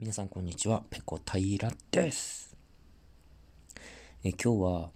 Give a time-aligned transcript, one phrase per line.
[0.00, 2.56] 皆さんこんにちは、ペコ平です。
[4.22, 4.90] え今日は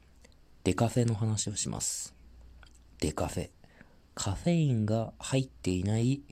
[0.62, 2.14] デカフェの話をします。
[3.00, 3.50] デカフェ。
[4.14, 6.22] カフェインが入っていない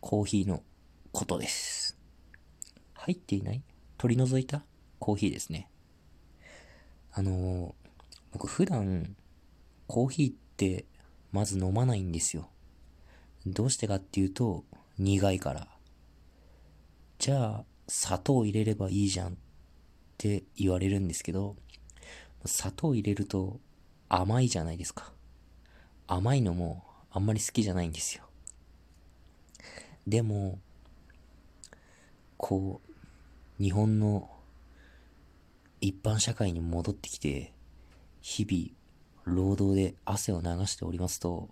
[0.00, 0.64] コーヒーの
[1.12, 1.96] ことです。
[2.94, 3.62] 入っていない？
[3.96, 4.64] 取り除いた？
[4.98, 5.70] コーヒーですね。
[7.12, 7.76] あの、
[8.32, 9.14] 僕普段
[9.86, 10.84] コーヒーって
[11.30, 12.50] まず飲まないんですよ。
[13.46, 14.64] どうしてかっていうと
[14.98, 15.68] 苦いから。
[17.20, 19.34] じゃあ砂糖入れればいいじゃんっ
[20.16, 21.56] て言われるんですけど、
[22.44, 23.58] 砂糖入れると
[24.08, 25.12] 甘いじゃないですか。
[26.06, 28.22] 甘いのもあんまり好きじゃないんですよ。
[30.06, 30.60] でも、
[32.36, 32.80] こ
[33.58, 34.30] う、日本の
[35.80, 37.52] 一般社会に戻ってきて、
[38.20, 41.48] 日々、労働で汗を流しておりますと、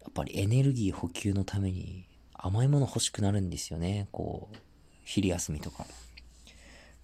[0.00, 4.08] やっぱりエネルギー補給のために甘いもの欲しくなるんですよね。
[4.12, 4.56] こう、
[5.08, 5.86] 昼休みとか。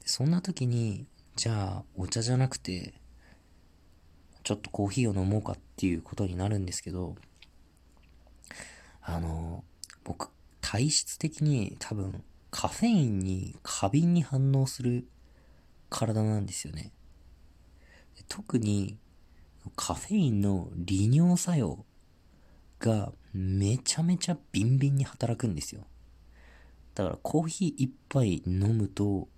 [0.05, 1.07] そんな時に、
[1.37, 2.93] じゃあ、お茶じゃなくて、
[4.43, 7.17] ちょっとコーヒーを飲もうかっていうことになるんですけど、
[9.01, 9.65] あの、
[10.05, 10.29] 僕、
[10.61, 15.09] 体質的に多分、カフェインに過敏に反応する
[15.89, 16.93] 体なんですよね。
[18.29, 18.99] 特に、
[19.77, 21.87] カフェインの利尿作用
[22.81, 25.87] がめちゃめちゃビンビンに働くんですよ。
[26.95, 29.29] だからコーヒー一杯飲むと、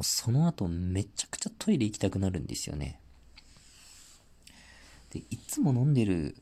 [0.00, 3.00] その後めちゃくちゃトイレ行きたくなるんですよね。
[5.10, 6.36] で、いつも飲んでる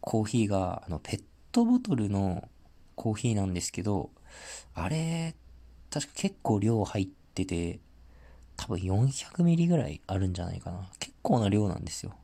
[0.00, 2.48] コーヒーが、あの、ペットボトルの
[2.94, 4.10] コーヒーなんですけど、
[4.74, 5.34] あれ、
[5.90, 7.80] 確か結構量入ってて、
[8.56, 10.88] 多分400ミリぐらいあるんじゃないかな。
[11.00, 12.14] 結構な量なんですよ。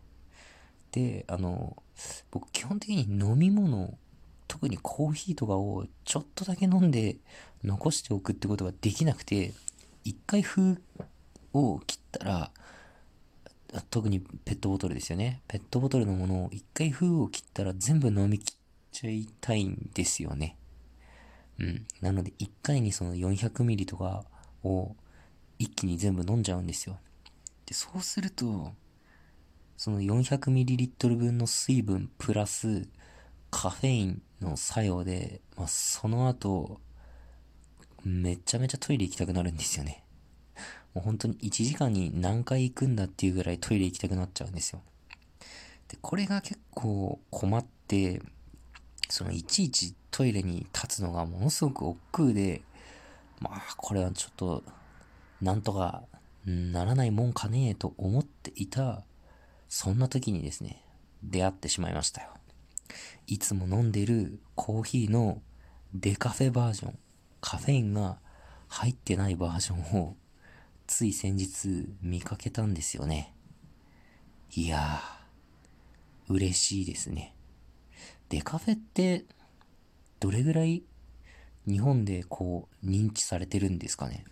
[0.92, 1.82] で、あの、
[2.30, 3.98] 僕基本的に飲み物
[4.50, 7.18] 特にコーヒーとかをちょっとだけ飲んで
[7.64, 9.52] 残しておくってことができなくて、
[10.04, 10.80] 一回封
[11.52, 12.50] を切ったら、
[13.90, 15.42] 特にペットボトルですよね。
[15.46, 18.56] ペットボトルのものを一回封を切ったら全部飲み切っ
[18.90, 20.56] ちゃいたいんですよね。
[21.58, 21.86] うん。
[22.00, 24.24] なので一回にその400ミリとか
[24.64, 24.96] を
[25.58, 26.98] 一気に全部飲んじゃうんですよ。
[27.66, 28.72] で、そうすると、
[29.76, 32.88] その400ミリリットル分の水分プラス
[33.50, 36.80] カフェインの作用で、まあ、その後、
[38.04, 40.04] めちゃめちゃトイレ行きたくなるんですよね。
[40.94, 44.82] もう本当に1時間に何回行くんだっていうぐらいトイレ行きたくなっちゃうんですよ。
[45.88, 48.22] で、これが結構困って、
[49.08, 52.62] そのいちいちトイレに立つのがものすごく億劫で、
[53.40, 54.62] まあ、これはちょっと、
[55.40, 56.02] なんとか
[56.44, 59.02] ならないもんかねえと思っていた、
[59.68, 60.82] そんな時にですね、
[61.22, 62.28] 出会ってしまいましたよ。
[63.26, 65.40] いつも飲んでるコーヒーの
[65.94, 66.98] デカフェバージョン、
[67.40, 68.18] カフェインが
[68.68, 70.16] 入ってないバージョンを
[70.86, 73.34] つい先日見かけたんですよね。
[74.54, 77.34] いやー、嬉しいですね。
[78.28, 79.24] デカフェって
[80.18, 80.82] どれぐらい
[81.66, 84.24] 日本でこう認知されてるんですかね？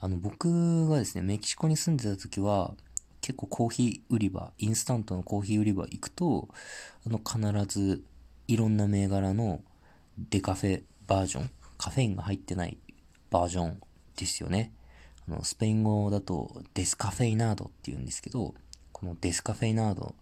[0.00, 2.74] あの僕がですね、メキシコに住んでた時は、
[3.20, 6.48] 結構コーヒー売り場、インスタントのコーヒー売り場行くと、
[7.06, 8.04] あの必ず
[8.46, 9.62] いろんな銘柄の
[10.18, 12.78] デカフェバージョン、カフェインが入ってない
[13.30, 13.80] バージョン
[14.16, 14.72] ですよね。
[15.28, 18.54] あの、スペイン語だとデスカフェイナードって言うんですけど、
[18.92, 20.14] このデスカフェイナード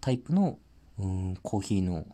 [0.00, 0.58] タイプの、
[0.98, 2.06] うん、コーヒーの、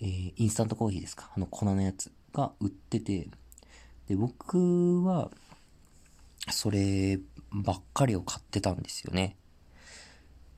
[0.00, 1.30] えー、インスタントコーヒーですか？
[1.36, 3.28] あの粉のやつが売ってて、
[4.08, 5.30] で、僕は、
[6.50, 7.18] それ
[7.52, 9.36] ばっかりを買ってたんですよね。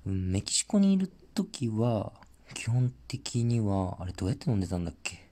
[0.06, 2.12] うん、メキシコにいる時は、
[2.54, 5.29] 基本的には、あれどうやって飲んでたんだっけ？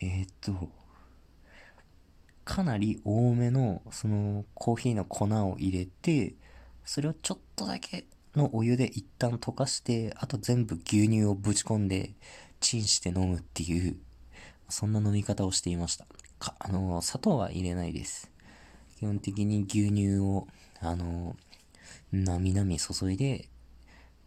[0.00, 0.68] えー、っと、
[2.44, 6.34] かなり多めの、その、コーヒーの粉を入れて、
[6.84, 12.14] それをちょっとだけのお湯で一旦溶かして、あと全部牛乳をぶち込んで、
[12.60, 13.96] チンして飲むっていう、
[14.68, 16.06] そんな飲み方をしていました。
[16.58, 18.30] あの、砂糖は入れないです。
[18.98, 20.46] 基本的に牛乳を、
[20.80, 21.36] あの、
[22.12, 23.48] なみなみ注いで、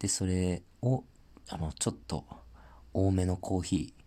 [0.00, 1.04] で、それを、
[1.48, 2.24] あの、ちょっと
[2.92, 3.99] 多めのコーヒー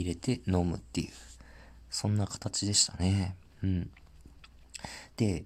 [0.00, 1.10] 入れて飲むっていう、
[1.90, 3.36] そんな形でしたね。
[3.62, 3.90] うん。
[5.16, 5.44] で、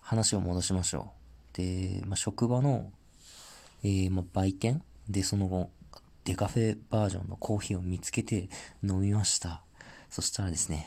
[0.00, 1.12] 話を戻しましょ
[1.54, 1.56] う。
[1.56, 2.92] で、まあ、職場の、
[3.82, 5.70] えー、まあ、売店でその後、
[6.24, 8.48] デカフェバージョンのコーヒーを見つけて
[8.82, 9.62] 飲みました。
[10.10, 10.86] そしたらですね、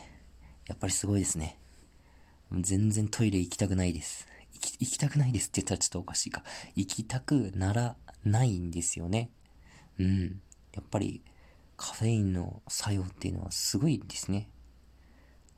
[0.68, 1.58] やっぱりすごいですね。
[2.52, 4.28] 全然トイレ行きたくないです。
[4.54, 6.44] 行き行きたくないですって言ったらちょっとおかしいか。
[6.76, 9.30] 行きたくならないんですよね。
[10.00, 10.42] うん。
[10.74, 11.22] やっぱり
[11.78, 14.50] カフェインの作用っていうのはすごいですね。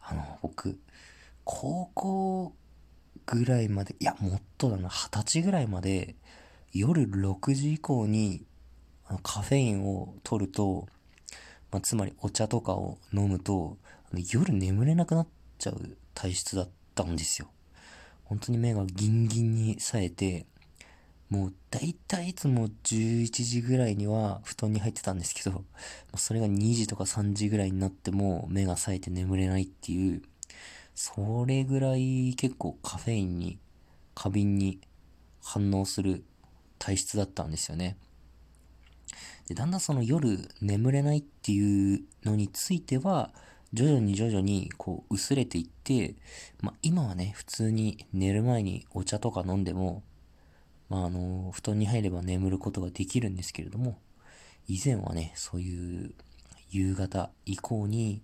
[0.02, 0.78] あの、僕、
[1.46, 2.54] 高校
[3.26, 6.16] ぐらいまで、いや、もっとだな、二十歳ぐらいまで、
[6.74, 8.46] 夜6時以降に、
[9.06, 10.88] あのカフェインを取ると、
[11.72, 13.78] まあ、つまりお茶とかを飲むと、
[14.14, 15.28] 夜眠れなくなっ
[15.58, 17.50] ちゃう体質だったんですよ。
[18.26, 20.46] 本当に目がギンギンに冴えて、
[21.30, 25.64] もう大体いつも11時ぐらいには布団に入ってたんですけど、
[26.16, 30.24] それが2時とか3時ぐらいになっても目が冴えて眠れないっていう、
[30.96, 33.60] それぐらい結構カフェインに、
[34.16, 34.82] 過敏に
[35.42, 36.26] 反応する
[36.78, 37.96] 体質だったんですよね。
[39.48, 43.32] で、だんだんその夜眠れないっていうのについては、
[43.72, 46.16] 徐々に徐々にこう薄れていって、
[46.60, 50.04] まあ今はね、普通に寝る前にお茶とか飲んでも、
[50.90, 54.00] まあ、あの、布団に入れば眠ることができるんですけれども、
[54.68, 56.14] 以前はね、そういう
[56.72, 58.22] 夕方以降に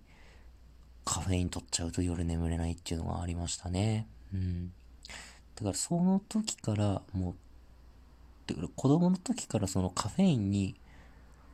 [1.04, 4.08] カフェイン取っちゃうと夜眠れないっていうのがありましたね。
[4.34, 4.72] うん。
[5.54, 7.34] だからその時からもう、
[8.46, 10.76] だから子供の時からそのカフェインに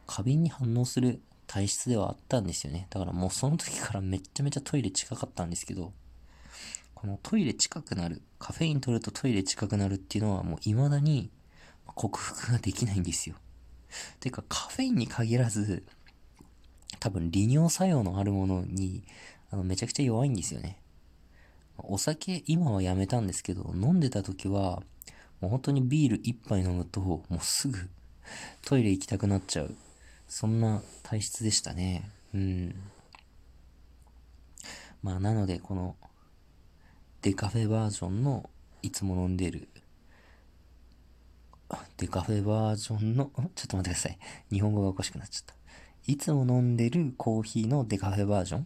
[0.06, 2.87] 過敏に反応する体質ではあったんですよね。
[2.91, 5.93] だからもうその時からめちゃめちゃトイレ近かったんですけど、
[7.02, 11.32] このトイレ近くなる、カフェイン取るとトイレ近くなるっていうのはもう未だに
[11.84, 13.34] 克服ができないんですよ。
[14.20, 15.82] てかカフェインに限らず、
[17.00, 19.02] 多分利尿作用のあるものに、
[19.50, 20.78] あの、めちゃくちゃ弱いんですよね。
[21.76, 24.81] お酒、今はやめたんですけど、飲んでた時は、
[25.40, 27.90] もう本当にビール一杯飲むと、もうすぐ
[28.64, 29.75] トイレ行きたくなっちゃう。
[30.28, 32.08] そんな体質でしたね。
[32.32, 32.75] うん。
[35.02, 35.96] まあ、なので、この、
[37.23, 38.51] デカフェバージョンの
[38.83, 39.69] いつも飲んでる
[41.97, 44.19] デカフェバージョンの、 ちょっと待ってください。
[44.51, 45.55] 日本語がおかしくなっちゃった。
[46.07, 48.61] いつも飲んでるコーヒーのデカフェバージョン？
[48.63, 48.65] っ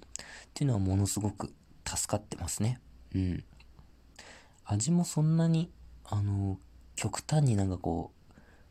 [0.54, 1.52] ていうのはものすごく
[1.86, 2.80] 助かってますね。
[3.14, 3.44] うん。
[4.64, 5.70] 味もそんなに、
[6.04, 6.58] あの、
[6.94, 8.12] 極端になんかこ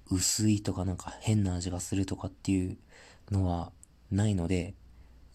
[0.10, 2.78] う、薄いとかなんか変な味がするとかっていう
[3.32, 3.72] のは
[4.12, 4.74] ないので、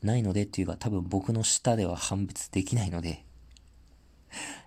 [0.03, 3.25] ないのでっていうか多分僕の舌では判別できないので、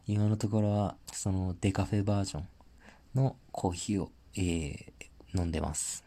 [0.06, 2.48] 今のところは、そのデカフェバージョン
[3.16, 4.92] のコーヒーを、えー、
[5.34, 6.04] 飲んでます。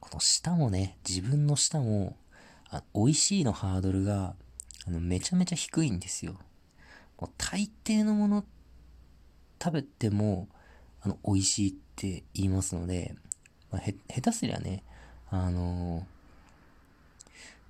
[0.00, 2.16] この舌もね、自分の舌も、
[2.70, 4.36] あ美味しいのハードルが、
[4.86, 6.38] あの、めちゃめちゃ低いんですよ。
[7.20, 8.44] もう大抵のもの
[9.62, 10.48] 食べても、
[11.02, 13.14] あの、美味しいって言いますので、
[13.70, 14.82] まあ、へ、下手すりゃね、
[15.28, 16.13] あのー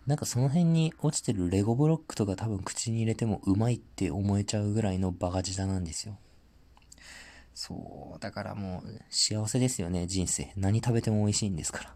[0.07, 6.19] なんかその辺に落ちてるレゴブロックとか多分口に入れてもうまいって思えちゃうぐらいのバカ舌なんですよ。
[7.55, 10.53] そう、だからもう幸せですよね、人生。
[10.57, 11.95] 何食べても美味しいんですから。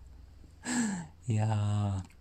[1.28, 2.18] いやー。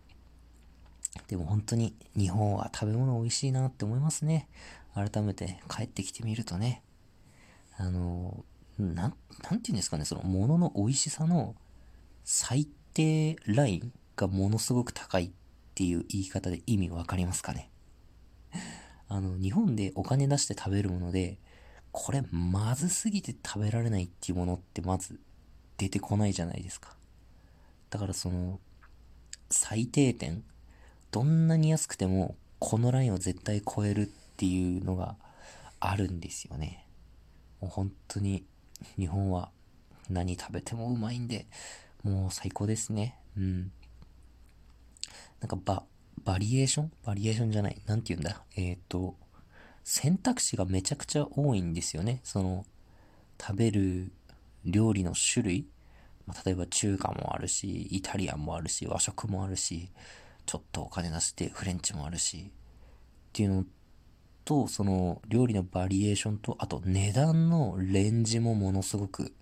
[1.27, 4.49] でも本当に日本は食べ物美味しいなって思いますね。
[4.93, 6.83] 改めて帰ってきてみるとね。
[7.77, 8.43] あの、
[8.77, 11.55] なん、なんて言うんですかね、その物の美味しさの
[12.23, 15.31] 最低ラインがものすごく高いっ
[15.77, 17.69] ていう言い方で意味わかりますかね？
[19.09, 21.37] あの、日本でお金出して食べるもので、
[21.91, 25.19] これまずすぎて食べられないっていうものってまず
[25.77, 26.95] 出てこないじゃないですか。
[27.91, 28.59] だからその、
[29.51, 30.43] 最低点、
[31.11, 35.15] どんなに安くても、このラインを絶対超えるっていうのが
[35.79, 36.87] あるんですよね。
[37.61, 38.43] もう本当に、
[38.97, 39.51] 日本は
[40.09, 41.45] 何食べてもうまいんで、
[42.01, 43.19] もう最高ですね。
[43.37, 43.71] うん。
[45.39, 45.83] なんかバ、
[46.23, 47.81] バリエーションバリエーションじゃない。
[47.85, 48.43] なんて言うんだ？
[48.55, 49.15] えっ、ー、と、
[49.83, 52.19] 選択肢がめちゃくちゃ多いんですよね。
[52.23, 52.65] その、
[53.39, 54.11] 食べる
[54.65, 55.67] 料理の種類。
[56.25, 59.89] まあ、例えば中華もあるし、イタリアンもあるし、和食もあるし、
[60.45, 62.51] ちょっとお金出してフレンチもあるし、っ
[63.31, 63.65] ていうの
[64.43, 69.33] と、その料理のバリエーションと、あと値段のレンジもものすごく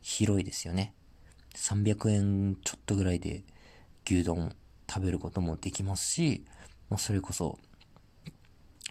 [0.00, 0.94] 広いですよね。
[1.54, 3.44] 300円ちょっとぐらいで
[4.04, 4.54] 牛丼
[4.88, 6.44] 食べることもできますし、
[6.90, 7.58] まあ、それこそ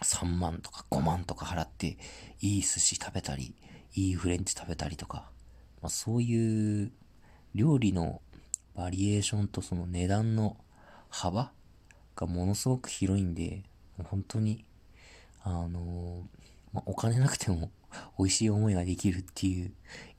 [0.02, 1.96] 3万とか5万とか払って
[2.40, 3.54] いい寿司食べたり、
[3.94, 5.30] いいフレンチ食べたりとか、
[5.80, 6.92] まあ、そういう
[7.54, 8.20] 料理の
[8.74, 10.56] バリエーションとその値段の
[11.08, 11.52] 幅
[12.16, 13.62] がものすごく広いんで、
[14.02, 14.64] 本当に、
[15.42, 16.24] あの、
[16.72, 17.70] まあ、お金なくても
[18.18, 19.72] 美味しい思いができるっていう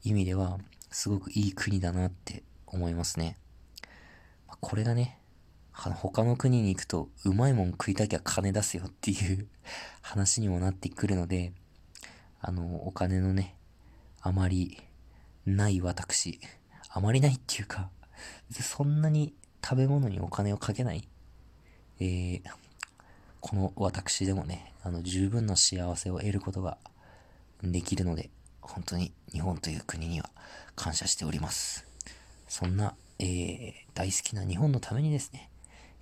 [0.03, 3.37] 意味では、すごくいい国だなって思いますね。
[4.47, 5.19] まあ、これがね、
[5.75, 9.47] 他の国に行くと、うまいもん食いたきゃ金出すよっていう
[10.01, 11.53] 話にもなってくるので、
[12.41, 13.55] あの、お金のね、
[14.21, 14.81] あまり
[15.45, 16.39] ない私、
[16.89, 17.89] あまりないっていうか、
[18.51, 21.07] そんなに食べ物にお金をかけない、
[21.99, 22.41] えー、
[23.41, 26.77] この私でもね、あの、十分な幸せを得ることが
[27.61, 28.29] できるので、
[28.61, 30.29] 本当に日本という国には
[30.75, 31.85] 感謝しております。
[32.47, 35.49] そんな、えー、大好きな日本のためにですね、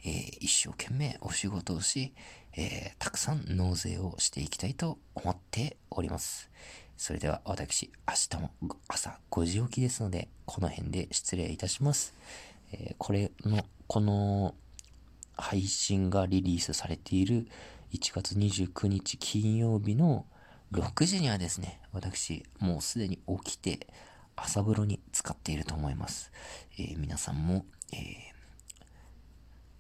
[0.06, 2.14] えー、一生懸命お仕事をし、
[2.56, 6.50] えー、たくさん納税をしていきたいと思っております。
[6.98, 8.52] それでは私、明日も
[8.88, 12.14] 朝5時起きですので、この辺で失礼いたします。
[12.74, 14.56] えー、これの、この
[15.36, 17.48] 配信がリリースされている
[17.94, 20.26] 1月29日金曜日の
[20.74, 23.88] 6時にはですね、私、もうすでに起きて
[24.36, 26.32] 朝風呂に使っていると思います。
[26.78, 28.33] えー、皆さんも、えー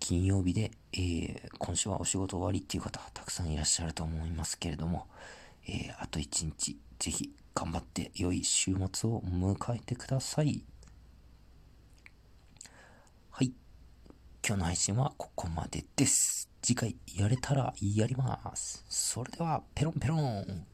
[0.03, 5.07] 金曜日で、えー、今週はお仕事終わりっていう方たくさんいらっしゃると思いますけれども、
[5.65, 10.62] えー、あと一日ぜひ頑張って良い週末を迎えてください。
[13.31, 13.53] はい。
[14.45, 16.50] 今日の配信はここまでです。
[16.62, 18.83] 次回やれたらやります。
[18.89, 20.73] それでは、ペロンペロン。